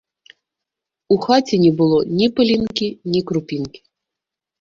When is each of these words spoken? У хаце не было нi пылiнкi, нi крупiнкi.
У 1.15 1.17
хаце 1.25 1.55
не 1.65 1.69
было 1.81 1.99
нi 2.17 2.25
пылiнкi, 2.39 2.87
нi 3.17 3.23
крупiнкi. 3.29 3.79